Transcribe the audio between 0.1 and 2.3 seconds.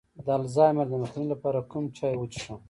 د الزایمر د مخنیوي لپاره کوم چای